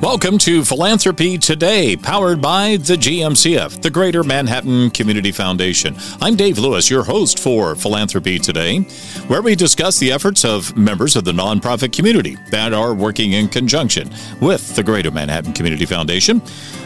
Welcome 0.00 0.38
to 0.38 0.64
Philanthropy 0.64 1.38
Today, 1.38 1.96
powered 1.96 2.40
by 2.40 2.76
the 2.76 2.94
GMCF, 2.94 3.82
the 3.82 3.90
Greater 3.90 4.22
Manhattan 4.22 4.90
Community 4.90 5.32
Foundation. 5.32 5.96
I'm 6.20 6.36
Dave 6.36 6.56
Lewis, 6.56 6.88
your 6.88 7.02
host 7.02 7.40
for 7.40 7.74
Philanthropy 7.74 8.38
Today, 8.38 8.78
where 9.26 9.42
we 9.42 9.56
discuss 9.56 9.98
the 9.98 10.12
efforts 10.12 10.44
of 10.44 10.76
members 10.76 11.16
of 11.16 11.24
the 11.24 11.32
nonprofit 11.32 11.92
community 11.92 12.36
that 12.52 12.72
are 12.72 12.94
working 12.94 13.32
in 13.32 13.48
conjunction 13.48 14.08
with 14.40 14.76
the 14.76 14.84
Greater 14.84 15.10
Manhattan 15.10 15.52
Community 15.52 15.84
Foundation. 15.84 16.40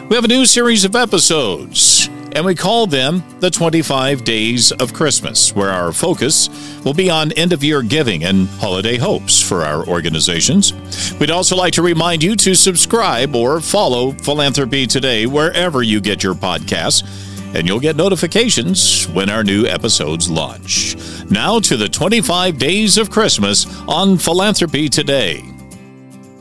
We 0.09 0.17
have 0.17 0.25
a 0.25 0.29
new 0.29 0.47
series 0.47 0.87
of 0.87 0.97
episodes 0.97 2.09
and 2.35 2.45
we 2.45 2.55
call 2.55 2.87
them 2.87 3.23
the 3.41 3.51
25 3.51 4.25
Days 4.25 4.73
of 4.73 4.93
Christmas, 4.93 5.55
where 5.55 5.71
our 5.71 5.93
focus 5.93 6.49
will 6.85 6.95
be 6.95 7.11
on 7.11 7.33
end 7.33 7.53
of 7.53 7.63
year 7.63 7.83
giving 7.83 8.25
and 8.25 8.49
holiday 8.49 8.97
hopes 8.97 9.41
for 9.41 9.63
our 9.63 9.87
organizations. 9.87 10.73
We'd 11.21 11.31
also 11.31 11.57
like 11.57 11.75
to 11.75 11.83
remind 11.83 12.23
you 12.23 12.35
to 12.37 12.55
subscribe 12.55 13.37
or 13.37 13.61
follow 13.61 14.13
Philanthropy 14.13 14.87
Today 14.87 15.27
wherever 15.27 15.83
you 15.83 16.01
get 16.01 16.23
your 16.23 16.35
podcasts, 16.35 17.03
and 17.55 17.69
you'll 17.69 17.81
get 17.81 17.97
notifications 17.97 19.07
when 19.09 19.29
our 19.29 19.45
new 19.45 19.67
episodes 19.67 20.31
launch. 20.31 20.97
Now 21.31 21.61
to 21.61 21.77
the 21.77 21.89
25 21.89 22.59
Days 22.59 22.97
of 22.99 23.11
Christmas 23.11 23.67
on 23.87 24.17
Philanthropy 24.17 24.89
Today. 24.89 25.52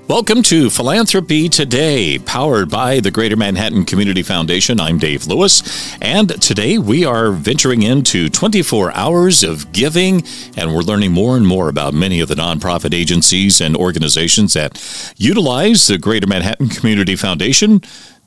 Welcome 0.08 0.44
to 0.44 0.70
Philanthropy 0.70 1.48
Today, 1.48 2.20
powered 2.20 2.70
by 2.70 3.00
the 3.00 3.12
Greater 3.12 3.38
Manhattan 3.38 3.86
Community 3.86 4.23
Foundation. 4.23 4.82
I'm 4.82 4.98
Dave 4.98 5.28
Lewis, 5.28 5.96
and 6.02 6.42
today 6.42 6.78
we 6.78 7.05
are 7.05 7.32
venturing 7.32 7.84
into 7.84 8.28
24 8.28 8.92
hours 8.92 9.44
of 9.44 9.72
giving, 9.72 10.23
and 10.58 10.76
we're 10.76 10.82
learning 10.82 11.14
more 11.14 11.38
and 11.38 11.48
more 11.48 11.70
about 11.70 11.94
many 11.94 12.20
of 12.20 12.28
the 12.28 12.36
nonprofit 12.36 12.94
agencies 12.94 13.62
and 13.62 13.78
organizations 13.78 14.53
that 14.53 14.84
utilize 15.17 15.88
the 15.88 15.98
Greater 15.98 16.28
Manhattan 16.28 16.68
Community 16.68 17.16
Foundation 17.16 17.80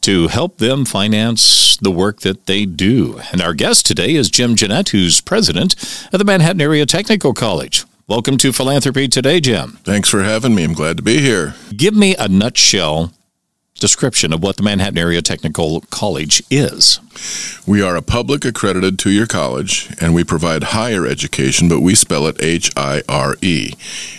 to 0.02 0.28
help 0.28 0.58
them 0.58 0.86
finance 0.86 1.76
the 1.78 1.90
work 1.90 2.20
that 2.20 2.46
they 2.46 2.64
do. 2.64 3.20
And 3.32 3.42
our 3.42 3.52
guest 3.52 3.84
today 3.84 4.14
is 4.14 4.30
Jim 4.30 4.54
Genandt, 4.54 4.90
who's 4.90 5.20
president 5.20 5.74
of 6.12 6.18
the 6.18 6.24
Manhattan 6.24 6.60
Area 6.60 6.86
Technical 6.86 7.34
College. 7.34 7.84
Welcome 8.06 8.36
to 8.38 8.52
Philanthropy 8.52 9.08
Today, 9.08 9.40
Jim. 9.40 9.78
Thanks 9.82 10.10
for 10.10 10.22
having 10.22 10.54
me. 10.54 10.62
I'm 10.62 10.74
glad 10.74 10.98
to 10.98 11.02
be 11.02 11.20
here. 11.20 11.54
Give 11.74 11.94
me 11.94 12.14
a 12.14 12.28
nutshell 12.28 13.14
description 13.80 14.30
of 14.30 14.42
what 14.42 14.58
the 14.58 14.62
Manhattan 14.62 14.98
Area 14.98 15.22
Technical 15.22 15.80
College 15.88 16.42
is. 16.50 17.00
We 17.66 17.80
are 17.80 17.96
a 17.96 18.02
public 18.02 18.44
accredited 18.44 18.98
two 18.98 19.08
year 19.08 19.24
college 19.24 19.90
and 20.02 20.14
we 20.14 20.22
provide 20.22 20.64
higher 20.64 21.06
education, 21.06 21.66
but 21.70 21.80
we 21.80 21.94
spell 21.94 22.26
it 22.26 22.36
H 22.42 22.70
I 22.76 23.00
R 23.08 23.36
E. 23.40 23.72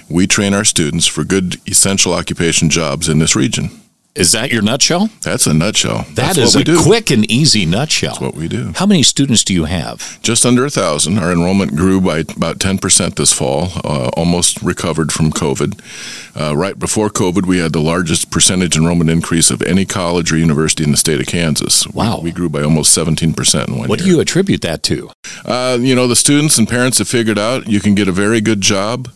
We 0.09 0.25
train 0.25 0.55
our 0.55 0.65
students 0.65 1.05
for 1.05 1.23
good 1.23 1.57
essential 1.69 2.11
occupation 2.11 2.71
jobs 2.71 3.07
in 3.07 3.19
this 3.19 3.35
region. 3.35 3.69
Is 4.15 4.31
that 4.31 4.49
your 4.49 4.61
nutshell? 4.61 5.09
That's 5.21 5.45
a 5.45 5.53
nutshell. 5.53 6.05
That 6.13 6.35
That's 6.35 6.37
is 6.37 6.55
a 6.55 6.63
quick 6.83 7.11
and 7.11 7.29
easy 7.29 7.65
nutshell. 7.65 8.11
That's 8.11 8.21
what 8.21 8.33
we 8.35 8.47
do. 8.47 8.71
How 8.75 8.85
many 8.85 9.03
students 9.03 9.43
do 9.43 9.53
you 9.53 9.65
have? 9.65 10.21
Just 10.21 10.45
under 10.45 10.63
a 10.63 10.69
thousand. 10.69 11.19
Our 11.19 11.33
enrollment 11.33 11.75
grew 11.75 11.99
by 11.99 12.19
about 12.19 12.59
10% 12.59 13.15
this 13.15 13.33
fall, 13.33 13.71
uh, 13.83 14.09
almost 14.15 14.61
recovered 14.61 15.11
from 15.11 15.31
COVID. 15.31 15.81
Uh, 16.33 16.55
right 16.55 16.79
before 16.79 17.09
COVID, 17.09 17.45
we 17.45 17.57
had 17.57 17.73
the 17.73 17.81
largest 17.81 18.31
percentage 18.31 18.77
enrollment 18.77 19.09
increase 19.09 19.51
of 19.51 19.61
any 19.63 19.85
college 19.85 20.31
or 20.31 20.37
university 20.37 20.85
in 20.85 20.91
the 20.91 20.97
state 20.97 21.19
of 21.19 21.27
Kansas. 21.27 21.85
Wow. 21.87 22.19
We, 22.19 22.25
we 22.25 22.31
grew 22.31 22.47
by 22.47 22.61
almost 22.61 22.97
17% 22.97 23.67
in 23.67 23.77
one 23.77 23.89
What 23.89 23.99
year. 23.99 24.05
do 24.05 24.11
you 24.15 24.19
attribute 24.21 24.61
that 24.61 24.81
to? 24.83 25.11
Uh, 25.43 25.77
you 25.81 25.93
know, 25.93 26.07
the 26.07 26.15
students 26.15 26.57
and 26.57 26.69
parents 26.69 26.99
have 26.99 27.09
figured 27.09 27.37
out 27.37 27.67
you 27.67 27.81
can 27.81 27.95
get 27.95 28.07
a 28.07 28.13
very 28.13 28.39
good 28.39 28.61
job 28.61 29.09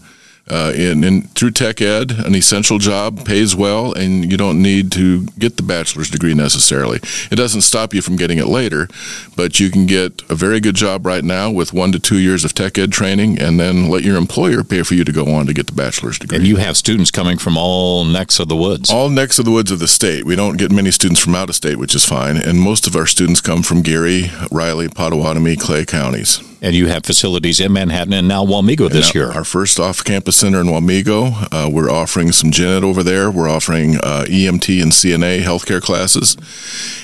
uh, 0.50 0.74
in, 0.76 1.04
in 1.04 1.22
through 1.30 1.52
tech 1.52 1.82
ed, 1.82 2.12
an 2.12 2.36
essential 2.36 2.78
job, 2.78 3.26
pays 3.26 3.56
well, 3.56 3.94
and 3.94 4.30
you 4.30 4.38
don't 4.38 4.62
need 4.62 4.92
to 4.94 5.26
get 5.38 5.58
the 5.58 5.64
bachelor's 5.64 6.10
degree 6.10 6.34
necessarily. 6.34 7.00
It 7.32 7.36
doesn't 7.36 7.62
stop 7.62 7.94
you 7.94 8.02
from 8.02 8.16
getting 8.16 8.38
it 8.38 8.48
later, 8.48 8.88
but 9.36 9.60
you 9.60 9.70
can 9.70 9.86
get 9.86 10.22
a 10.30 10.36
very 10.36 10.60
good 10.60 10.76
job 10.76 11.06
right 11.06 11.24
now 11.24 11.52
with 11.52 11.74
one 11.74 11.92
to 11.92 12.00
two 12.00 12.18
years 12.18 12.44
of 12.44 12.54
tech 12.54 12.78
ed 12.78 12.92
training, 12.92 13.40
and 13.40 13.60
then 13.60 13.90
let 13.90 14.04
your 14.04 14.18
employer 14.18 14.64
pay 14.64 14.84
for 14.84 14.96
you 14.96 15.04
to 15.04 15.12
go 15.12 15.34
on 15.34 15.46
to 15.46 15.54
get 15.54 15.68
the 15.68 15.74
bachelor's 15.74 16.20
degree. 16.20 16.38
And 16.38 16.48
you 16.48 16.58
have 16.58 16.78
students 16.78 17.12
coming 17.12 17.38
from 17.38 17.58
all 17.58 18.04
necks 18.06 18.40
of 18.40 18.48
the 18.48 18.56
woods. 18.56 18.90
all 18.92 19.10
necks 19.10 19.40
of 19.40 19.46
the 19.46 19.52
woods 19.52 19.72
of 19.72 19.80
the 19.80 19.88
state. 19.88 20.26
We 20.26 20.36
don't 20.36 20.58
get 20.58 20.72
many 20.72 20.92
students 20.92 21.22
from 21.22 21.36
out 21.36 21.50
of 21.50 21.56
state, 21.56 21.78
which 21.78 21.96
is 21.96 22.06
fine, 22.06 22.38
and 22.38 22.60
most 22.60 22.88
of 22.88 22.96
our 22.96 23.06
students 23.06 23.42
come 23.42 23.64
from 23.64 23.82
Geary, 23.82 24.32
Riley, 24.52 24.88
Pottawatomie, 24.88 25.60
Clay 25.60 25.86
counties. 25.86 26.42
And 26.62 26.76
you 26.76 26.88
have 26.88 27.04
facilities 27.06 27.62
in 27.62 27.72
Manhattan 27.72 28.14
and 28.14 28.28
now 28.28 28.44
Wamego 28.46 28.90
this 28.90 29.16
Now, 29.16 29.22
year. 29.22 29.32
Our 29.32 29.46
first 29.46 29.80
off 29.80 30.04
campus 30.04 30.36
center 30.36 30.60
in 30.60 30.68
Wamego. 30.68 31.48
Uh, 31.52 31.70
we're 31.70 31.90
offering 31.90 32.34
some 32.34 32.52
gen 32.52 32.78
ed 32.78 32.84
over 32.84 33.02
there. 33.02 33.32
We're 33.32 33.50
offering 33.50 33.96
uh, 33.96 34.26
EMT 34.28 34.82
and 34.82 34.92
CNA 34.92 35.42
healthcare 35.42 35.82
classes. 35.82 36.36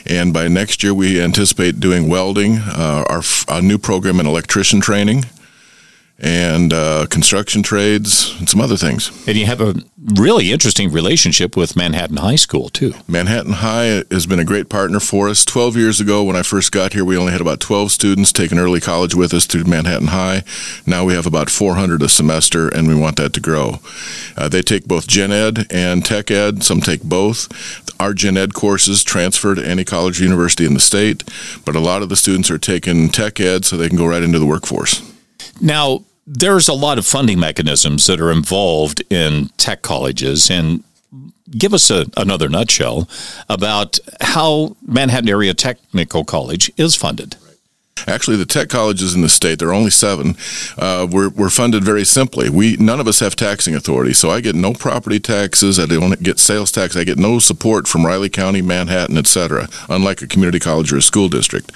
And 0.05 0.33
by 0.33 0.49
next 0.49 0.83
year, 0.83 0.93
we 0.93 1.21
anticipate 1.21 1.79
doing 1.79 2.09
welding, 2.09 2.57
uh, 2.57 3.05
our, 3.09 3.21
our 3.47 3.61
new 3.61 3.77
program 3.77 4.19
in 4.19 4.27
electrician 4.27 4.81
training, 4.81 5.25
and 6.17 6.71
uh, 6.71 7.05
construction 7.09 7.61
trades, 7.61 8.33
and 8.39 8.49
some 8.49 8.61
other 8.61 8.77
things. 8.77 9.11
And 9.27 9.37
you 9.37 9.45
have 9.45 9.59
a 9.59 9.75
really 9.97 10.51
interesting 10.51 10.91
relationship 10.91 11.57
with 11.57 11.75
Manhattan 11.75 12.17
High 12.17 12.37
School, 12.37 12.69
too. 12.69 12.93
Manhattan 13.07 13.53
High 13.53 14.03
has 14.09 14.25
been 14.25 14.39
a 14.39 14.45
great 14.45 14.69
partner 14.69 15.01
for 15.01 15.27
us. 15.27 15.43
12 15.43 15.75
years 15.75 15.99
ago, 15.99 16.23
when 16.23 16.37
I 16.37 16.43
first 16.43 16.71
got 16.71 16.93
here, 16.93 17.03
we 17.03 17.17
only 17.17 17.33
had 17.33 17.41
about 17.41 17.59
12 17.59 17.91
students 17.91 18.31
taking 18.31 18.57
early 18.57 18.79
college 18.79 19.13
with 19.13 19.33
us 19.33 19.45
through 19.45 19.65
Manhattan 19.65 20.07
High. 20.07 20.43
Now 20.85 21.03
we 21.03 21.13
have 21.13 21.25
about 21.25 21.49
400 21.49 22.01
a 22.01 22.07
semester, 22.07 22.69
and 22.69 22.87
we 22.87 22.95
want 22.95 23.17
that 23.17 23.33
to 23.33 23.41
grow. 23.41 23.79
Uh, 24.37 24.47
they 24.47 24.61
take 24.61 24.87
both 24.87 25.07
gen 25.07 25.33
ed 25.33 25.67
and 25.69 26.05
tech 26.05 26.31
ed, 26.31 26.63
some 26.63 26.79
take 26.79 27.03
both. 27.03 27.49
Our 27.99 28.13
gen 28.13 28.37
ed 28.37 28.53
courses 28.53 29.03
transfer 29.03 29.53
to 29.53 29.67
any 29.67 29.83
college 29.83 30.21
or 30.21 30.23
university 30.23 30.65
in 30.65 30.75
the 30.75 30.79
state, 30.79 31.23
but 31.65 31.75
a 31.75 31.79
lot 31.81 32.01
of 32.01 32.09
the 32.09 32.15
students 32.15 32.49
are 32.49 32.57
taking 32.57 33.09
tech 33.09 33.39
ed 33.39 33.65
so 33.65 33.75
they 33.75 33.89
can 33.89 33.97
go 33.97 34.07
right 34.07 34.23
into 34.23 34.39
the 34.39 34.45
workforce. 34.45 35.14
Now, 35.61 36.03
there's 36.27 36.67
a 36.67 36.73
lot 36.73 36.97
of 36.97 37.05
funding 37.05 37.39
mechanisms 37.39 38.07
that 38.07 38.19
are 38.19 38.31
involved 38.31 39.03
in 39.09 39.49
tech 39.57 39.81
colleges, 39.81 40.49
and 40.49 40.83
give 41.51 41.73
us 41.73 41.89
a, 41.91 42.07
another 42.17 42.49
nutshell 42.49 43.07
about 43.47 43.99
how 44.21 44.75
Manhattan 44.85 45.29
Area 45.29 45.53
Technical 45.53 46.25
College 46.25 46.71
is 46.77 46.95
funded. 46.95 47.35
Actually, 48.07 48.37
the 48.37 48.45
tech 48.45 48.69
colleges 48.69 49.15
in 49.15 49.21
the 49.21 49.29
state, 49.29 49.57
there 49.57 49.69
are 49.69 49.73
only 49.73 49.89
seven, 49.89 50.35
uh, 50.77 51.07
we're, 51.09 51.29
we're 51.29 51.49
funded 51.49 51.83
very 51.83 52.05
simply. 52.05 52.49
We 52.49 52.77
None 52.77 52.99
of 52.99 53.07
us 53.07 53.19
have 53.19 53.35
taxing 53.35 53.73
authority, 53.73 54.13
so 54.13 54.29
I 54.29 54.41
get 54.41 54.53
no 54.53 54.73
property 54.73 55.19
taxes, 55.19 55.79
I 55.79 55.87
don't 55.87 56.21
get 56.21 56.37
sales 56.37 56.71
tax, 56.71 56.95
I 56.95 57.03
get 57.03 57.17
no 57.17 57.39
support 57.39 57.87
from 57.87 58.05
Riley 58.05 58.29
County, 58.29 58.61
Manhattan, 58.61 59.17
et 59.17 59.25
cetera, 59.25 59.67
unlike 59.89 60.21
a 60.21 60.27
community 60.27 60.59
college 60.59 60.93
or 60.93 60.97
a 60.97 61.01
school 61.01 61.29
district. 61.29 61.71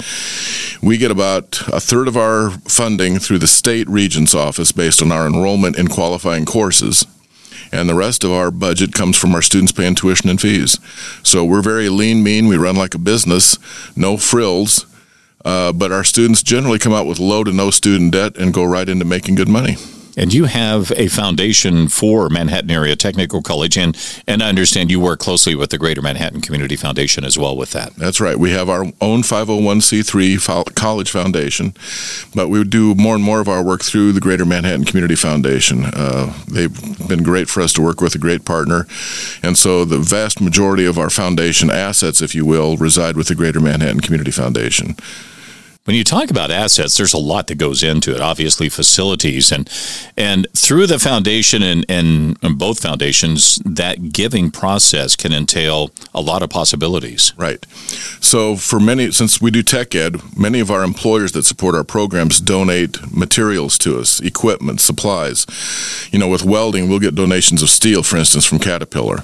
We 0.84 0.97
get 0.97 1.09
about 1.09 1.62
a 1.68 1.80
third 1.80 2.07
of 2.07 2.16
our 2.16 2.51
funding 2.51 3.18
through 3.18 3.40
the 3.40 3.47
state 3.47 3.88
regents 3.90 4.36
office 4.36 4.72
based 4.72 5.01
on 5.01 5.12
our 5.12 5.25
enrollment 5.25 5.80
in 5.80 5.88
qualifying 5.88 6.46
courses 6.46 7.06
and 7.72 7.88
the 7.88 7.96
rest 7.96 8.24
of 8.24 8.31
our 8.31 8.50
budget 8.51 8.94
comes 8.94 9.16
from 9.16 9.36
our 9.36 9.44
students 9.44 9.72
paying 9.72 9.94
tuition 9.94 10.30
and 10.30 10.41
fees. 10.41 10.80
So 11.22 11.46
we're 11.46 11.62
very 11.62 11.88
lean, 11.90 12.24
mean. 12.24 12.47
We 12.47 12.57
run 12.57 12.75
like 12.75 12.96
a 12.96 13.00
business, 13.00 13.59
no 13.96 14.18
frills. 14.18 14.86
Uh, 15.46 15.72
but 15.72 15.92
our 15.92 16.04
students 16.04 16.44
generally 16.44 16.80
come 16.80 16.94
out 16.94 17.06
with 17.06 17.20
low 17.20 17.44
to 17.44 17.52
no 17.52 17.72
student 17.72 18.12
debt 18.12 18.38
and 18.38 18.54
go 18.54 18.64
right 18.64 18.90
into 18.90 19.06
making 19.06 19.36
good 19.36 19.50
money. 19.50 19.78
And 20.20 20.34
you 20.34 20.46
have 20.46 20.92
a 20.98 21.08
foundation 21.08 21.88
for 21.88 22.28
Manhattan 22.28 22.72
Area 22.72 22.98
Technical 22.98 23.42
College, 23.42 23.78
and, 23.78 23.98
and 24.28 24.44
I 24.44 24.50
understand 24.50 24.92
you 24.92 25.00
work 25.00 25.20
closely 25.20 25.56
with 25.56 25.70
the 25.70 25.78
Greater 25.78 26.02
Manhattan 26.02 26.42
Community 26.42 26.76
Foundation 26.76 27.24
as 27.24 27.38
well 27.38 27.56
with 27.56 27.72
that. 27.72 27.96
That's 27.96 28.20
right. 28.20 28.38
We 28.38 28.52
have 28.52 28.68
our 28.68 28.84
own 29.00 29.22
501c3 29.22 30.76
college 30.76 31.10
foundation, 31.10 31.74
but 32.36 32.50
we 32.50 32.66
do 32.66 32.96
more 32.96 33.16
and 33.16 33.24
more 33.24 33.40
of 33.40 33.48
our 33.48 33.63
work 33.63 33.81
through 33.81 34.12
the 34.12 34.19
Greater 34.19 34.46
Manhattan 34.46 34.84
Community 34.84 35.16
Foundation. 35.16 35.86
Uh, 35.86 36.34
they've 36.50 37.08
been 37.08 37.24
great 37.24 37.48
for 37.48 37.62
us 37.62 37.72
to 37.74 37.81
work 37.81 38.02
with, 38.02 38.13
a 38.13 38.19
great 38.19 38.44
partner. 38.44 38.88
And 39.42 39.58
so 39.58 39.86
the 39.86 40.00
vast 40.00 40.42
majority 40.42 40.86
of 40.86 40.98
our 40.98 41.10
foundation 41.10 41.69
assets, 41.69 42.22
if 42.22 42.36
you 42.36 42.46
will, 42.46 42.75
reside 42.75 43.16
with 43.16 43.30
the 43.30 43.36
Greater 43.36 43.62
Manhattan 43.62 44.02
Community 44.02 44.31
Foundation. 44.31 44.98
When 45.89 45.95
you 45.95 46.03
talk 46.03 46.30
about 46.30 46.51
assets, 46.51 46.97
there's 46.97 47.15
a 47.15 47.18
lot 47.18 47.47
that 47.47 47.56
goes 47.56 47.81
into 47.81 48.13
it. 48.13 48.21
Obviously, 48.21 48.69
facilities 48.69 49.51
and 49.51 49.68
and 50.15 50.45
through 50.56 50.86
the 50.86 51.00
foundation 51.00 51.63
and, 51.63 51.83
and, 51.89 52.38
and 52.44 52.59
both 52.59 52.80
foundations, 52.80 53.56
that 53.65 54.13
giving 54.13 54.51
process 54.51 55.15
can 55.15 55.33
entail 55.33 55.89
a 56.13 56.21
lot 56.21 56.44
of 56.44 56.51
possibilities. 56.51 57.33
Right. 57.38 57.65
So 58.21 58.56
for 58.56 58.80
many, 58.80 59.09
since 59.09 59.41
we 59.41 59.50
do 59.50 59.63
tech 59.63 59.95
ed, 59.95 60.18
many 60.38 60.59
of 60.59 60.69
our 60.69 60.83
employers 60.83 61.31
that 61.31 61.45
support 61.45 61.74
our 61.74 61.83
programs 61.83 62.39
donate 62.39 63.12
materials 63.12 63.80
to 63.80 64.00
us, 64.00 64.19
equipment, 64.19 64.81
supplies. 64.81 65.47
You 66.12 66.19
know, 66.19 66.27
with 66.27 66.44
welding, 66.44 66.88
we'll 66.88 67.00
get 67.00 67.15
donations 67.15 67.63
of 67.63 67.69
steel, 67.69 68.03
for 68.03 68.18
instance, 68.18 68.45
from 68.45 68.59
Caterpillar. 68.59 69.24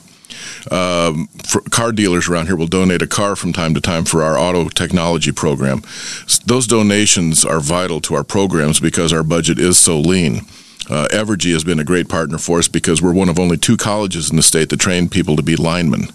Um, 0.72 1.30
car 1.70 1.92
dealers 1.92 2.28
around 2.28 2.48
here 2.48 2.56
will 2.56 2.68
donate 2.68 3.02
a 3.02 3.08
car 3.08 3.36
from 3.36 3.54
time 3.54 3.74
to 3.76 3.82
time 3.82 4.06
for 4.06 4.24
our 4.24 4.38
auto 4.38 4.70
technology 4.70 5.32
program. 5.32 5.82
Those 6.46 6.68
donations 6.68 7.46
are 7.46 7.60
vital 7.60 8.02
to 8.02 8.16
our 8.16 8.24
programs 8.24 8.80
because 8.80 9.14
our 9.14 9.24
budget 9.24 9.60
is 9.60 9.78
so 9.78 10.00
lean. 10.00 10.42
Uh, 10.88 11.08
Evergy 11.12 11.52
has 11.54 11.64
been 11.64 11.80
a 11.80 11.84
great 11.84 12.08
partner 12.10 12.38
for 12.38 12.60
us 12.60 12.68
because 12.68 13.02
we're 13.02 13.14
one 13.14 13.28
of 13.28 13.40
only 13.40 13.58
two 13.58 13.76
colleges 13.76 14.30
in 14.30 14.36
the 14.36 14.44
state 14.44 14.70
that 14.70 14.80
train 14.80 15.10
people 15.10 15.36
to 15.36 15.42
be 15.42 15.56
linemen. 15.56 16.10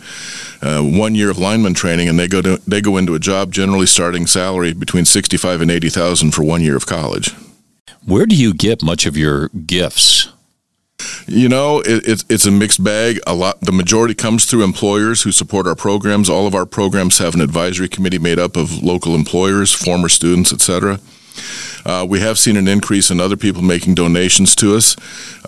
uh, 0.62 0.82
one 0.82 1.14
year 1.14 1.30
of 1.30 1.38
lineman 1.38 1.74
training, 1.74 2.08
and 2.08 2.18
they 2.18 2.28
go 2.28 2.42
to 2.42 2.60
they 2.66 2.80
go 2.80 2.96
into 2.96 3.14
a 3.14 3.18
job 3.18 3.52
generally 3.52 3.86
starting 3.86 4.26
salary 4.26 4.72
between 4.72 5.04
sixty 5.04 5.36
five 5.36 5.60
and 5.60 5.70
eighty 5.70 5.88
thousand 5.88 6.32
for 6.32 6.44
one 6.44 6.62
year 6.62 6.76
of 6.76 6.86
college. 6.86 7.32
Where 8.04 8.26
do 8.26 8.34
you 8.36 8.54
get 8.54 8.82
much 8.82 9.06
of 9.06 9.16
your 9.16 9.48
gifts? 9.48 10.28
You 11.26 11.48
know, 11.48 11.80
it, 11.80 12.06
it's 12.06 12.24
it's 12.28 12.46
a 12.46 12.50
mixed 12.50 12.82
bag. 12.82 13.18
A 13.26 13.34
lot, 13.34 13.60
the 13.60 13.72
majority 13.72 14.14
comes 14.14 14.46
through 14.46 14.64
employers 14.64 15.22
who 15.22 15.32
support 15.32 15.66
our 15.66 15.74
programs. 15.74 16.28
All 16.28 16.46
of 16.46 16.54
our 16.54 16.66
programs 16.66 17.18
have 17.18 17.34
an 17.34 17.40
advisory 17.40 17.88
committee 17.88 18.18
made 18.18 18.38
up 18.38 18.56
of 18.56 18.82
local 18.82 19.14
employers, 19.14 19.72
former 19.72 20.08
students, 20.08 20.52
etc. 20.52 21.00
Uh, 21.84 22.06
we 22.08 22.20
have 22.20 22.38
seen 22.38 22.56
an 22.56 22.68
increase 22.68 23.10
in 23.10 23.20
other 23.20 23.36
people 23.36 23.62
making 23.62 23.94
donations 23.94 24.54
to 24.56 24.76
us. 24.76 24.96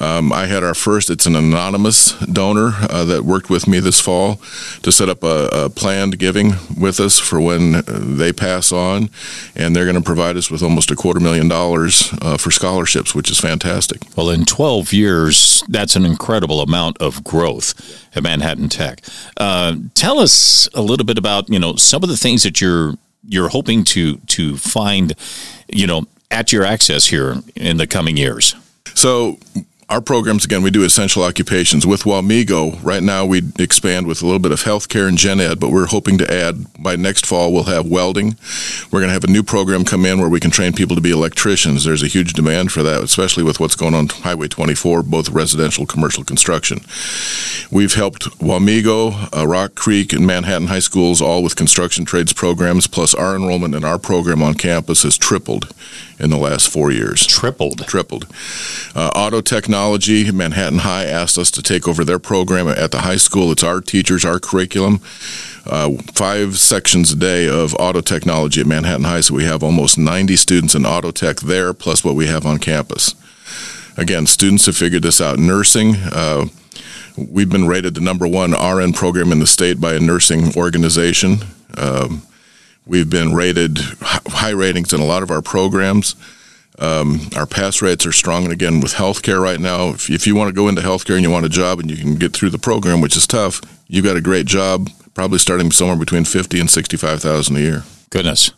Um, 0.00 0.32
I 0.32 0.46
had 0.46 0.64
our 0.64 0.74
first, 0.74 1.10
it's 1.10 1.26
an 1.26 1.36
anonymous 1.36 2.12
donor 2.20 2.72
uh, 2.90 3.04
that 3.04 3.24
worked 3.24 3.50
with 3.50 3.66
me 3.66 3.80
this 3.80 4.00
fall 4.00 4.36
to 4.82 4.90
set 4.90 5.08
up 5.08 5.22
a, 5.22 5.48
a 5.52 5.70
planned 5.70 6.18
giving 6.18 6.54
with 6.78 7.00
us 7.00 7.18
for 7.18 7.40
when 7.40 7.76
uh, 7.76 7.82
they 7.86 8.32
pass 8.32 8.72
on. 8.72 9.10
And 9.54 9.76
they're 9.76 9.84
going 9.84 9.96
to 9.96 10.02
provide 10.02 10.36
us 10.36 10.50
with 10.50 10.62
almost 10.62 10.90
a 10.90 10.96
quarter 10.96 11.20
million 11.20 11.48
dollars 11.48 12.12
uh, 12.22 12.36
for 12.36 12.50
scholarships, 12.50 13.14
which 13.14 13.30
is 13.30 13.38
fantastic. 13.38 14.00
Well, 14.16 14.30
in 14.30 14.44
12 14.44 14.92
years, 14.92 15.62
that's 15.68 15.96
an 15.96 16.04
incredible 16.04 16.60
amount 16.60 16.98
of 16.98 17.22
growth 17.22 17.74
at 18.16 18.22
Manhattan 18.22 18.68
Tech. 18.68 19.02
Uh, 19.36 19.76
tell 19.94 20.18
us 20.18 20.68
a 20.74 20.82
little 20.82 21.06
bit 21.06 21.18
about, 21.18 21.48
you 21.48 21.58
know, 21.58 21.76
some 21.76 22.02
of 22.02 22.08
the 22.08 22.16
things 22.16 22.42
that 22.42 22.60
you're 22.60 22.94
you're 23.24 23.48
hoping 23.48 23.84
to 23.84 24.16
to 24.16 24.56
find, 24.56 25.14
you 25.68 25.86
know, 25.86 26.06
at 26.30 26.52
your 26.52 26.64
access 26.64 27.06
here 27.06 27.36
in 27.54 27.76
the 27.76 27.86
coming 27.86 28.16
years? 28.16 28.54
So 28.94 29.38
our 29.92 30.00
programs 30.00 30.42
again 30.42 30.62
we 30.62 30.70
do 30.70 30.84
essential 30.84 31.22
occupations. 31.22 31.86
With 31.86 32.04
Wamego 32.04 32.82
right 32.82 33.02
now 33.02 33.26
we 33.26 33.42
expand 33.58 34.06
with 34.06 34.22
a 34.22 34.24
little 34.24 34.38
bit 34.38 34.50
of 34.50 34.62
healthcare 34.62 35.06
and 35.06 35.18
gen 35.18 35.38
ed 35.38 35.60
but 35.60 35.68
we're 35.68 35.84
hoping 35.84 36.16
to 36.16 36.32
add 36.32 36.64
by 36.82 36.96
next 36.96 37.26
fall 37.26 37.52
we'll 37.52 37.64
have 37.64 37.86
welding. 37.86 38.36
We're 38.90 39.00
going 39.00 39.10
to 39.10 39.12
have 39.12 39.24
a 39.24 39.30
new 39.30 39.42
program 39.42 39.84
come 39.84 40.06
in 40.06 40.18
where 40.18 40.30
we 40.30 40.40
can 40.40 40.50
train 40.50 40.72
people 40.72 40.96
to 40.96 41.02
be 41.02 41.10
electricians. 41.10 41.84
There's 41.84 42.02
a 42.02 42.06
huge 42.06 42.32
demand 42.32 42.72
for 42.72 42.82
that 42.82 43.02
especially 43.02 43.44
with 43.44 43.60
what's 43.60 43.76
going 43.76 43.92
on 43.94 44.08
highway 44.08 44.48
24 44.48 45.02
both 45.02 45.28
residential 45.28 45.84
commercial 45.84 46.24
construction. 46.24 46.78
We've 47.70 47.92
helped 47.92 48.38
Wamego 48.38 49.36
uh, 49.36 49.46
rock 49.46 49.74
creek 49.74 50.14
and 50.14 50.26
manhattan 50.26 50.68
high 50.68 50.78
schools 50.78 51.20
all 51.20 51.42
with 51.42 51.54
construction 51.54 52.06
trades 52.06 52.32
programs 52.32 52.86
plus 52.86 53.14
our 53.14 53.36
enrollment 53.36 53.74
in 53.74 53.84
our 53.84 53.98
program 53.98 54.42
on 54.42 54.54
campus 54.54 55.02
has 55.02 55.18
tripled 55.18 55.68
in 56.22 56.30
the 56.30 56.38
last 56.38 56.68
four 56.68 56.90
years. 56.92 57.26
Tripled. 57.26 57.86
Tripled. 57.86 58.26
Uh, 58.94 59.10
auto 59.14 59.40
technology, 59.40 59.81
Manhattan 60.32 60.78
High 60.78 61.04
asked 61.04 61.38
us 61.38 61.50
to 61.50 61.62
take 61.62 61.88
over 61.88 62.04
their 62.04 62.18
program 62.18 62.68
at 62.68 62.90
the 62.90 63.00
high 63.00 63.16
school. 63.16 63.50
It's 63.52 63.64
our 63.64 63.80
teachers, 63.80 64.24
our 64.24 64.38
curriculum. 64.38 65.00
Uh, 65.66 65.92
five 66.14 66.58
sections 66.58 67.12
a 67.12 67.16
day 67.16 67.48
of 67.48 67.74
auto 67.74 68.00
technology 68.00 68.60
at 68.60 68.66
Manhattan 68.66 69.04
High, 69.04 69.20
so 69.20 69.34
we 69.34 69.44
have 69.44 69.62
almost 69.62 69.98
90 69.98 70.36
students 70.36 70.74
in 70.74 70.86
auto 70.86 71.10
tech 71.10 71.40
there, 71.40 71.72
plus 71.72 72.04
what 72.04 72.14
we 72.14 72.26
have 72.26 72.46
on 72.46 72.58
campus. 72.58 73.14
Again, 73.96 74.26
students 74.26 74.66
have 74.66 74.76
figured 74.76 75.02
this 75.02 75.20
out. 75.20 75.38
Nursing, 75.38 75.96
uh, 75.96 76.46
we've 77.16 77.50
been 77.50 77.66
rated 77.66 77.94
the 77.94 78.00
number 78.00 78.26
one 78.26 78.52
RN 78.52 78.92
program 78.92 79.32
in 79.32 79.38
the 79.38 79.46
state 79.46 79.80
by 79.80 79.94
a 79.94 80.00
nursing 80.00 80.56
organization. 80.56 81.38
Um, 81.76 82.22
we've 82.86 83.10
been 83.10 83.34
rated 83.34 83.78
high 84.00 84.50
ratings 84.50 84.92
in 84.92 85.00
a 85.00 85.04
lot 85.04 85.22
of 85.22 85.30
our 85.30 85.42
programs. 85.42 86.14
Um, 86.78 87.28
our 87.36 87.46
pass 87.46 87.82
rates 87.82 88.06
are 88.06 88.12
strong, 88.12 88.44
and 88.44 88.52
again, 88.52 88.80
with 88.80 88.94
healthcare 88.94 89.40
right 89.40 89.60
now, 89.60 89.90
if, 89.90 90.08
if 90.08 90.26
you 90.26 90.34
want 90.34 90.48
to 90.48 90.54
go 90.54 90.68
into 90.68 90.80
healthcare 90.80 91.14
and 91.14 91.22
you 91.22 91.30
want 91.30 91.44
a 91.44 91.50
job 91.50 91.78
and 91.78 91.90
you 91.90 91.96
can 91.96 92.14
get 92.14 92.32
through 92.32 92.50
the 92.50 92.58
program, 92.58 93.00
which 93.00 93.16
is 93.16 93.26
tough, 93.26 93.60
you've 93.88 94.04
got 94.04 94.16
a 94.16 94.22
great 94.22 94.46
job, 94.46 94.88
probably 95.14 95.38
starting 95.38 95.70
somewhere 95.70 95.96
between 95.96 96.24
fifty 96.24 96.58
and 96.58 96.70
sixty-five 96.70 97.20
thousand 97.20 97.56
a 97.56 97.60
year. 97.60 97.82
Goodness. 98.10 98.52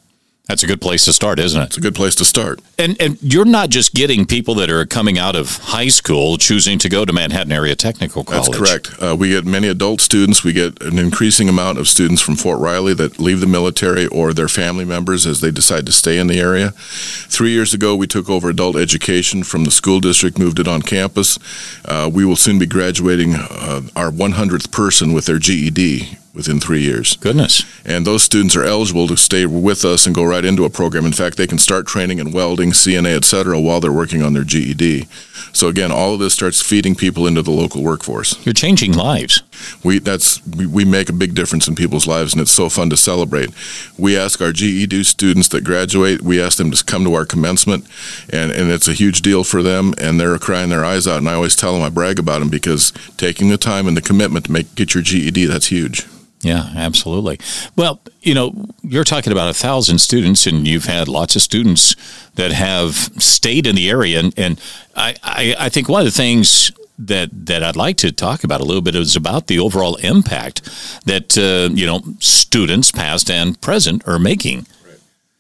That's 0.46 0.62
a 0.62 0.66
good 0.66 0.82
place 0.82 1.06
to 1.06 1.12
start, 1.14 1.38
isn't 1.38 1.60
it? 1.60 1.64
It's 1.64 1.78
a 1.78 1.80
good 1.80 1.94
place 1.94 2.14
to 2.16 2.24
start. 2.26 2.60
And 2.78 3.00
and 3.00 3.16
you're 3.22 3.46
not 3.46 3.70
just 3.70 3.94
getting 3.94 4.26
people 4.26 4.54
that 4.56 4.68
are 4.68 4.84
coming 4.84 5.18
out 5.18 5.36
of 5.36 5.56
high 5.56 5.88
school 5.88 6.36
choosing 6.36 6.78
to 6.80 6.90
go 6.90 7.06
to 7.06 7.14
Manhattan 7.14 7.50
Area 7.50 7.74
Technical 7.74 8.24
College. 8.24 8.48
That's 8.48 8.58
correct. 8.58 9.02
Uh, 9.02 9.16
we 9.16 9.30
get 9.30 9.46
many 9.46 9.68
adult 9.68 10.02
students. 10.02 10.44
We 10.44 10.52
get 10.52 10.82
an 10.82 10.98
increasing 10.98 11.48
amount 11.48 11.78
of 11.78 11.88
students 11.88 12.20
from 12.20 12.36
Fort 12.36 12.60
Riley 12.60 12.92
that 12.92 13.18
leave 13.18 13.40
the 13.40 13.46
military 13.46 14.06
or 14.06 14.34
their 14.34 14.48
family 14.48 14.84
members 14.84 15.26
as 15.26 15.40
they 15.40 15.50
decide 15.50 15.86
to 15.86 15.92
stay 15.92 16.18
in 16.18 16.26
the 16.26 16.38
area. 16.38 16.72
Three 16.72 17.50
years 17.50 17.72
ago, 17.72 17.96
we 17.96 18.06
took 18.06 18.28
over 18.28 18.50
adult 18.50 18.76
education 18.76 19.44
from 19.44 19.64
the 19.64 19.70
school 19.70 19.98
district, 19.98 20.38
moved 20.38 20.58
it 20.58 20.68
on 20.68 20.82
campus. 20.82 21.38
Uh, 21.86 22.10
we 22.12 22.26
will 22.26 22.36
soon 22.36 22.58
be 22.58 22.66
graduating 22.66 23.34
uh, 23.34 23.80
our 23.96 24.10
100th 24.10 24.70
person 24.70 25.14
with 25.14 25.24
their 25.24 25.38
GED 25.38 26.18
within 26.34 26.58
three 26.58 26.82
years. 26.82 27.16
Goodness. 27.16 27.64
And 27.86 28.04
those 28.04 28.24
students 28.24 28.56
are 28.56 28.64
eligible 28.64 29.06
to 29.06 29.16
stay 29.16 29.46
with 29.46 29.84
us 29.84 30.04
and 30.04 30.14
go 30.14 30.24
right 30.24 30.44
into 30.44 30.64
a 30.64 30.70
program. 30.70 31.06
In 31.06 31.12
fact, 31.12 31.36
they 31.36 31.46
can 31.46 31.58
start 31.58 31.86
training 31.86 32.18
in 32.18 32.32
welding, 32.32 32.72
CNA, 32.72 33.16
et 33.16 33.24
cetera, 33.24 33.60
while 33.60 33.80
they're 33.80 33.92
working 33.92 34.22
on 34.22 34.32
their 34.32 34.42
GED. 34.42 35.06
So 35.52 35.68
again, 35.68 35.92
all 35.92 36.14
of 36.14 36.18
this 36.18 36.34
starts 36.34 36.60
feeding 36.60 36.96
people 36.96 37.28
into 37.28 37.40
the 37.40 37.52
local 37.52 37.84
workforce. 37.84 38.44
You're 38.44 38.52
changing 38.52 38.92
lives. 38.92 39.42
We 39.84 40.00
that's 40.00 40.44
we, 40.44 40.66
we 40.66 40.84
make 40.84 41.08
a 41.08 41.12
big 41.12 41.34
difference 41.34 41.68
in 41.68 41.76
people's 41.76 42.08
lives, 42.08 42.32
and 42.32 42.42
it's 42.42 42.50
so 42.50 42.68
fun 42.68 42.90
to 42.90 42.96
celebrate. 42.96 43.50
We 43.96 44.18
ask 44.18 44.40
our 44.40 44.50
GED 44.50 45.04
students 45.04 45.48
that 45.48 45.62
graduate, 45.62 46.22
we 46.22 46.42
ask 46.42 46.58
them 46.58 46.72
to 46.72 46.84
come 46.84 47.04
to 47.04 47.14
our 47.14 47.24
commencement, 47.24 47.86
and, 48.32 48.50
and 48.50 48.72
it's 48.72 48.88
a 48.88 48.92
huge 48.92 49.22
deal 49.22 49.44
for 49.44 49.62
them, 49.62 49.94
and 49.98 50.18
they're 50.18 50.36
crying 50.38 50.70
their 50.70 50.84
eyes 50.84 51.06
out. 51.06 51.18
And 51.18 51.28
I 51.28 51.34
always 51.34 51.54
tell 51.54 51.72
them 51.72 51.82
I 51.82 51.88
brag 51.88 52.18
about 52.18 52.40
them 52.40 52.48
because 52.48 52.92
taking 53.16 53.48
the 53.48 53.56
time 53.56 53.86
and 53.86 53.96
the 53.96 54.02
commitment 54.02 54.46
to 54.46 54.52
make 54.52 54.74
get 54.74 54.94
your 54.94 55.04
GED, 55.04 55.46
that's 55.46 55.66
huge. 55.66 56.04
Yeah, 56.44 56.70
absolutely. 56.76 57.40
Well, 57.74 58.00
you 58.20 58.34
know, 58.34 58.66
you're 58.82 59.04
talking 59.04 59.32
about 59.32 59.48
a 59.48 59.54
thousand 59.54 59.98
students, 59.98 60.46
and 60.46 60.68
you've 60.68 60.84
had 60.84 61.08
lots 61.08 61.36
of 61.36 61.42
students 61.42 61.96
that 62.34 62.52
have 62.52 62.94
stayed 63.18 63.66
in 63.66 63.76
the 63.76 63.88
area. 63.88 64.20
And, 64.20 64.34
and 64.38 64.60
I, 64.94 65.16
I, 65.22 65.56
I 65.58 65.68
think 65.70 65.88
one 65.88 66.00
of 66.00 66.06
the 66.06 66.10
things 66.10 66.70
that 66.96 67.46
that 67.46 67.64
I'd 67.64 67.74
like 67.74 67.96
to 67.98 68.12
talk 68.12 68.44
about 68.44 68.60
a 68.60 68.64
little 68.64 68.82
bit 68.82 68.94
is 68.94 69.16
about 69.16 69.48
the 69.48 69.58
overall 69.58 69.96
impact 69.96 70.62
that 71.06 71.36
uh, 71.36 71.74
you 71.74 71.86
know 71.86 72.02
students, 72.20 72.92
past 72.92 73.30
and 73.30 73.60
present, 73.60 74.06
are 74.06 74.18
making. 74.18 74.66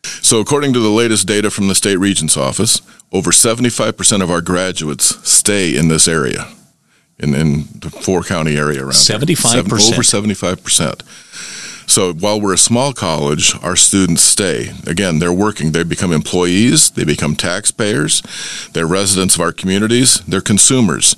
So, 0.02 0.40
according 0.40 0.72
to 0.72 0.80
the 0.80 0.88
latest 0.88 1.28
data 1.28 1.50
from 1.50 1.68
the 1.68 1.74
state 1.74 1.96
regent's 1.96 2.36
office, 2.36 2.80
over 3.12 3.30
75% 3.30 4.22
of 4.22 4.30
our 4.30 4.40
graduates 4.40 5.16
stay 5.28 5.76
in 5.76 5.88
this 5.88 6.08
area 6.08 6.48
in, 7.18 7.34
in 7.34 7.64
the 7.74 7.90
four 7.90 8.22
county 8.22 8.56
area 8.56 8.82
around 8.82 8.92
75%. 8.92 9.56
over 9.58 9.76
75%. 10.02 11.02
So 11.88 12.12
while 12.14 12.40
we're 12.40 12.54
a 12.54 12.58
small 12.58 12.92
college, 12.92 13.54
our 13.62 13.76
students 13.76 14.22
stay. 14.22 14.70
Again, 14.86 15.18
they're 15.18 15.32
working. 15.32 15.72
They 15.72 15.84
become 15.84 16.12
employees. 16.12 16.90
They 16.90 17.04
become 17.04 17.36
taxpayers. 17.36 18.22
They're 18.72 18.86
residents 18.86 19.34
of 19.34 19.42
our 19.42 19.52
communities. 19.52 20.20
They're 20.20 20.40
consumers. 20.40 21.14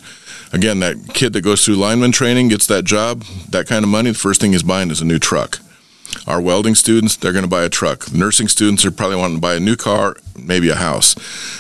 Again, 0.53 0.81
that 0.81 1.15
kid 1.15 1.33
that 1.35 1.43
goes 1.43 1.65
through 1.65 1.77
lineman 1.77 2.13
training 2.13 2.49
gets 2.49 2.67
that 2.67 2.85
job, 2.85 3.23
that 3.51 3.67
kind 3.67 3.85
of 3.85 3.89
money. 3.91 4.11
The 4.11 4.19
first 4.19 4.41
thing 4.41 4.53
he's 4.53 4.63
buying 4.63 4.91
is 4.91 5.01
a 5.01 5.05
new 5.05 5.19
truck. 5.19 5.59
Our 6.27 6.41
welding 6.41 6.75
students, 6.75 7.17
they're 7.17 7.33
going 7.33 7.45
to 7.45 7.51
buy 7.51 7.63
a 7.65 7.69
truck. 7.69 8.13
Nursing 8.13 8.49
students 8.49 8.85
are 8.85 8.91
probably 8.91 9.17
wanting 9.17 9.37
to 9.37 9.41
buy 9.41 9.55
a 9.55 9.61
new 9.61 9.77
car, 9.77 10.17
maybe 10.37 10.69
a 10.69 10.77
house. 10.77 11.15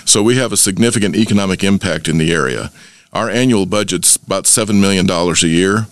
So 0.04 0.22
we 0.22 0.36
have 0.36 0.52
a 0.52 0.56
significant 0.56 1.14
economic 1.14 1.62
impact 1.62 2.08
in 2.08 2.18
the 2.18 2.32
area. 2.32 2.70
Our 3.12 3.30
annual 3.30 3.66
budget's 3.66 4.16
about 4.16 4.44
$7 4.44 4.80
million 4.80 5.08
a 5.10 5.46
year, 5.46 5.86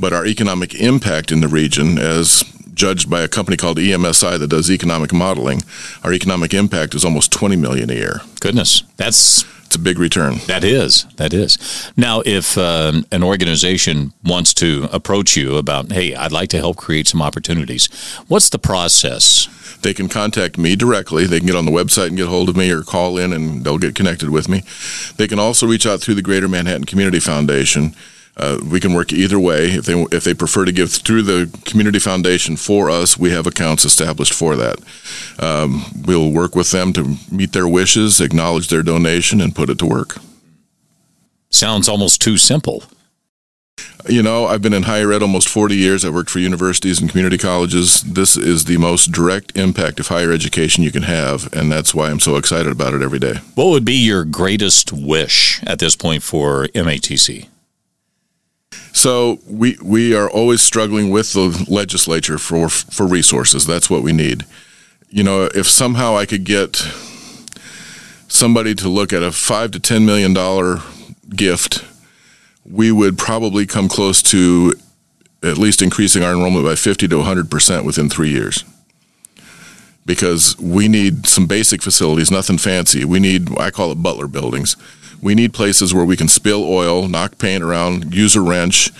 but 0.00 0.12
our 0.12 0.26
economic 0.26 0.74
impact 0.74 1.30
in 1.30 1.40
the 1.40 1.48
region, 1.48 1.98
as 1.98 2.44
judged 2.74 3.08
by 3.08 3.22
a 3.22 3.28
company 3.28 3.56
called 3.56 3.78
EMSI 3.78 4.38
that 4.38 4.48
does 4.48 4.70
economic 4.70 5.12
modeling, 5.12 5.62
our 6.04 6.12
economic 6.12 6.52
impact 6.54 6.94
is 6.94 7.04
almost 7.04 7.32
20 7.32 7.56
million 7.56 7.90
a 7.90 7.94
year. 7.94 8.20
Goodness, 8.40 8.82
that's 8.96 9.44
it's 9.66 9.74
a 9.74 9.80
big 9.80 9.98
return. 9.98 10.36
That 10.46 10.62
is, 10.62 11.06
that 11.16 11.32
is. 11.34 11.90
Now, 11.96 12.22
if 12.24 12.56
um, 12.56 13.04
an 13.10 13.24
organization 13.24 14.12
wants 14.24 14.54
to 14.54 14.88
approach 14.92 15.36
you 15.36 15.56
about, 15.56 15.90
hey, 15.90 16.14
I'd 16.14 16.30
like 16.30 16.50
to 16.50 16.58
help 16.58 16.76
create 16.76 17.08
some 17.08 17.20
opportunities, 17.20 17.88
what's 18.28 18.48
the 18.48 18.60
process? 18.60 19.48
They 19.82 19.94
can 19.94 20.08
contact 20.08 20.58
me 20.58 20.76
directly. 20.76 21.26
They 21.26 21.38
can 21.38 21.46
get 21.46 21.56
on 21.56 21.66
the 21.66 21.72
website 21.72 22.08
and 22.08 22.16
get 22.16 22.28
hold 22.28 22.48
of 22.48 22.56
me 22.56 22.70
or 22.70 22.82
call 22.82 23.18
in 23.18 23.32
and 23.32 23.64
they'll 23.64 23.78
get 23.78 23.94
connected 23.94 24.30
with 24.30 24.48
me. 24.48 24.62
They 25.16 25.28
can 25.28 25.38
also 25.38 25.66
reach 25.66 25.86
out 25.86 26.00
through 26.00 26.14
the 26.14 26.22
Greater 26.22 26.48
Manhattan 26.48 26.84
Community 26.84 27.20
Foundation. 27.20 27.94
Uh, 28.36 28.58
we 28.70 28.80
can 28.80 28.92
work 28.92 29.12
either 29.12 29.40
way. 29.40 29.68
If 29.68 29.86
they 29.86 29.94
if 30.12 30.24
they 30.24 30.34
prefer 30.34 30.66
to 30.66 30.72
give 30.72 30.92
through 30.92 31.22
the 31.22 31.58
community 31.64 31.98
foundation 31.98 32.56
for 32.56 32.90
us, 32.90 33.16
we 33.16 33.30
have 33.30 33.46
accounts 33.46 33.86
established 33.86 34.34
for 34.34 34.56
that. 34.56 34.78
Um, 35.38 35.84
we'll 36.04 36.30
work 36.30 36.54
with 36.54 36.70
them 36.70 36.92
to 36.94 37.16
meet 37.30 37.52
their 37.52 37.66
wishes, 37.66 38.20
acknowledge 38.20 38.68
their 38.68 38.82
donation, 38.82 39.40
and 39.40 39.54
put 39.54 39.70
it 39.70 39.78
to 39.78 39.86
work. 39.86 40.18
Sounds 41.48 41.88
almost 41.88 42.20
too 42.20 42.36
simple. 42.36 42.84
You 44.08 44.22
know, 44.22 44.46
I've 44.46 44.62
been 44.62 44.72
in 44.72 44.84
higher 44.84 45.12
ed 45.12 45.22
almost 45.22 45.48
40 45.48 45.74
years. 45.74 46.04
I've 46.04 46.14
worked 46.14 46.30
for 46.30 46.38
universities 46.38 47.00
and 47.00 47.10
community 47.10 47.38
colleges. 47.38 48.02
This 48.02 48.36
is 48.36 48.66
the 48.66 48.76
most 48.78 49.10
direct 49.10 49.56
impact 49.56 49.98
of 49.98 50.08
higher 50.08 50.30
education 50.32 50.84
you 50.84 50.92
can 50.92 51.02
have, 51.02 51.52
and 51.52 51.72
that's 51.72 51.94
why 51.94 52.10
I'm 52.10 52.20
so 52.20 52.36
excited 52.36 52.70
about 52.70 52.94
it 52.94 53.02
every 53.02 53.18
day. 53.18 53.34
What 53.54 53.66
would 53.70 53.84
be 53.84 53.94
your 53.96 54.24
greatest 54.24 54.92
wish 54.92 55.60
at 55.64 55.80
this 55.80 55.96
point 55.96 56.22
for 56.22 56.68
MATC? 56.68 57.48
So 58.92 59.40
we 59.46 59.76
we 59.82 60.14
are 60.14 60.30
always 60.30 60.62
struggling 60.62 61.10
with 61.10 61.32
the 61.32 61.66
legislature 61.68 62.38
for 62.38 62.68
for 62.68 63.06
resources. 63.06 63.66
That's 63.66 63.90
what 63.90 64.02
we 64.02 64.12
need. 64.12 64.44
You 65.10 65.24
know, 65.24 65.50
if 65.54 65.68
somehow 65.68 66.16
I 66.16 66.26
could 66.26 66.44
get 66.44 66.76
somebody 68.28 68.74
to 68.76 68.88
look 68.88 69.12
at 69.12 69.22
a 69.22 69.32
five 69.32 69.72
to 69.72 69.80
ten 69.80 70.06
million 70.06 70.32
dollar 70.32 70.78
gift, 71.28 71.84
we 72.70 72.90
would 72.90 73.18
probably 73.18 73.66
come 73.66 73.88
close 73.88 74.22
to 74.22 74.74
at 75.42 75.58
least 75.58 75.82
increasing 75.82 76.22
our 76.22 76.32
enrollment 76.32 76.64
by 76.64 76.74
50 76.74 77.08
to 77.08 77.16
100 77.16 77.50
percent 77.50 77.84
within 77.84 78.08
three 78.08 78.30
years. 78.30 78.64
Because 80.04 80.56
we 80.58 80.86
need 80.86 81.26
some 81.26 81.46
basic 81.46 81.82
facilities, 81.82 82.30
nothing 82.30 82.58
fancy. 82.58 83.04
We 83.04 83.18
need, 83.18 83.58
I 83.58 83.70
call 83.70 83.90
it 83.90 84.02
butler 84.02 84.28
buildings. 84.28 84.76
We 85.20 85.34
need 85.34 85.52
places 85.52 85.92
where 85.92 86.04
we 86.04 86.16
can 86.16 86.28
spill 86.28 86.62
oil, 86.62 87.08
knock 87.08 87.38
paint 87.38 87.62
around, 87.62 88.14
use 88.14 88.36
a 88.36 88.40
wrench, 88.40 88.90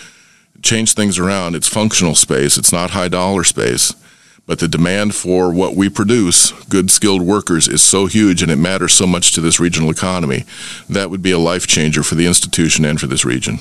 change 0.63 0.95
things 0.95 1.19
around. 1.19 1.55
It's 1.55 1.69
functional 1.69 2.15
space, 2.15 2.59
it's 2.59 2.73
not 2.73 2.91
high 2.91 3.09
dollar 3.09 3.45
space. 3.45 3.95
But 4.47 4.61
the 4.61 4.69
demand 4.69 5.15
for 5.15 5.53
what 5.53 5.75
we 5.75 5.89
produce, 5.89 6.53
good 6.67 6.91
skilled 6.91 7.23
workers, 7.23 7.67
is 7.67 7.83
so 7.83 8.07
huge 8.07 8.43
and 8.43 8.51
it 8.51 8.57
matters 8.57 8.93
so 8.93 9.07
much 9.07 9.33
to 9.33 9.41
this 9.41 9.59
regional 9.59 9.91
economy. 9.91 10.45
That 10.89 11.11
would 11.11 11.23
be 11.23 11.33
a 11.33 11.39
life 11.39 11.67
changer 11.67 12.03
for 12.03 12.15
the 12.15 12.27
institution 12.27 12.85
and 12.85 13.01
for 13.01 13.09
this 13.09 13.25
region. 13.25 13.59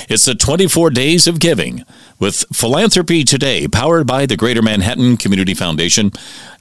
It's 0.09 0.25
the 0.25 0.33
24 0.33 0.89
Days 0.91 1.27
of 1.27 1.39
Giving 1.39 1.83
with 2.19 2.45
Philanthropy 2.53 3.25
Today, 3.25 3.67
powered 3.67 4.07
by 4.07 4.25
the 4.25 4.37
Greater 4.37 4.61
Manhattan 4.61 5.17
Community 5.17 5.53
Foundation. 5.53 6.13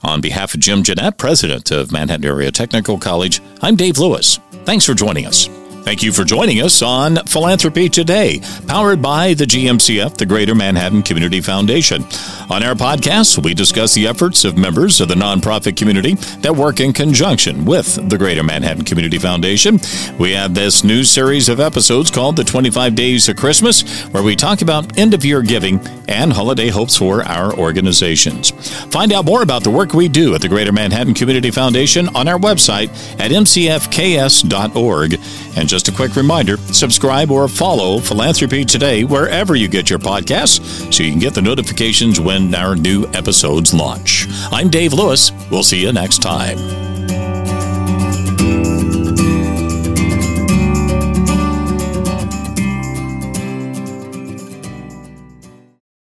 On 0.03 0.19
behalf 0.19 0.53
of 0.53 0.59
Jim 0.59 0.83
Genandt, 0.83 1.17
president 1.17 1.71
of 1.71 1.93
Manhattan 1.93 2.25
Area 2.25 2.51
Technical 2.51 2.99
College, 2.99 3.41
I'm 3.61 3.77
Dave 3.77 3.97
Lewis. 3.97 4.39
Thanks 4.65 4.85
for 4.85 4.93
joining 4.93 5.25
us. 5.25 5.47
Thank 5.83 6.03
you 6.03 6.11
for 6.13 6.23
joining 6.23 6.61
us 6.61 6.83
on 6.83 7.15
Philanthropy 7.25 7.89
Today, 7.89 8.39
powered 8.67 9.01
by 9.01 9.33
the 9.33 9.45
GMCF, 9.45 10.15
the 10.15 10.27
Greater 10.27 10.53
Manhattan 10.53 11.01
Community 11.01 11.41
Foundation. 11.41 12.03
On 12.51 12.61
our 12.61 12.75
podcast, 12.75 13.43
we 13.43 13.55
discuss 13.55 13.95
the 13.95 14.07
efforts 14.07 14.45
of 14.45 14.57
members 14.57 15.01
of 15.01 15.07
the 15.07 15.15
nonprofit 15.15 15.75
community 15.75 16.13
that 16.41 16.55
work 16.55 16.79
in 16.79 16.93
conjunction 16.93 17.65
with 17.65 18.09
the 18.09 18.17
Greater 18.17 18.43
Manhattan 18.43 18.85
Community 18.85 19.17
Foundation. 19.17 19.79
We 20.19 20.33
have 20.33 20.53
this 20.53 20.83
new 20.83 21.03
series 21.03 21.49
of 21.49 21.59
episodes 21.59 22.11
called 22.11 22.35
The 22.35 22.43
25 22.43 22.93
Days 22.93 23.27
of 23.27 23.37
Christmas, 23.37 24.03
where 24.09 24.23
we 24.23 24.35
talk 24.35 24.61
about 24.61 24.99
end 24.99 25.15
of 25.15 25.25
year 25.25 25.41
giving 25.41 25.85
and 26.07 26.31
holiday 26.31 26.67
hopes 26.69 26.95
for 26.95 27.23
our 27.23 27.57
organizations. 27.57 28.51
Find 28.91 29.11
out 29.11 29.25
more 29.25 29.41
about 29.41 29.63
the 29.63 29.71
work 29.71 29.93
we 29.93 30.09
do 30.09 30.35
at 30.35 30.41
the 30.41 30.49
Greater 30.49 30.71
Manhattan 30.71 31.15
Community 31.15 31.49
Foundation 31.49 32.07
on 32.15 32.27
our 32.27 32.37
website 32.37 32.89
at 33.19 33.31
mcfks.org. 33.31 35.13
And 35.57 35.70
just 35.71 35.87
a 35.87 35.91
quick 35.91 36.17
reminder 36.17 36.57
subscribe 36.57 37.31
or 37.31 37.47
follow 37.47 37.97
Philanthropy 37.97 38.65
Today 38.65 39.05
wherever 39.05 39.55
you 39.55 39.69
get 39.69 39.89
your 39.89 39.99
podcasts 39.99 40.93
so 40.93 41.01
you 41.01 41.11
can 41.11 41.19
get 41.19 41.33
the 41.33 41.41
notifications 41.41 42.19
when 42.19 42.53
our 42.53 42.75
new 42.75 43.05
episodes 43.13 43.73
launch. 43.73 44.27
I'm 44.51 44.69
Dave 44.69 44.91
Lewis. 44.91 45.31
We'll 45.49 45.63
see 45.63 45.81
you 45.81 45.93
next 45.93 46.21
time. 46.21 46.90